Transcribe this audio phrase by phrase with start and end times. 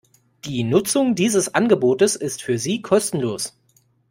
[0.45, 3.55] Die Nutzung dieses Angebotes ist für Sie kostenlos.